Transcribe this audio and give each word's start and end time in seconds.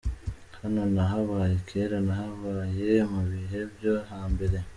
Hano 0.61 0.81
nahabaye 0.93 1.55
kera, 1.69 1.97
nahabaye 2.07 2.91
mu 3.13 3.21
bihe 3.31 3.59
byo 3.73 3.93
hambere…”. 4.09 4.57